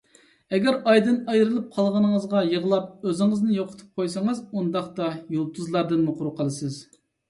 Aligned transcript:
ئەگەر 0.55 0.77
ئايدىن 0.91 1.19
ئايرىلىپ 1.33 1.67
قالغىنىڭىزغا 1.75 2.43
يىغلاپ، 2.55 3.07
ئۆزىڭىزنى 3.13 3.61
يوقىتىپ 3.61 4.03
قويسىڭىز، 4.03 4.43
ئۇنداقتا 4.51 5.15
يۇلتۇزلاردىنمۇ 5.41 6.21
قۇرۇق 6.21 6.41
قالىسىز. 6.45 6.87